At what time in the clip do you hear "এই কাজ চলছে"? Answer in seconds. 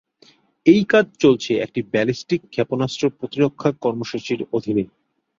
0.65-1.51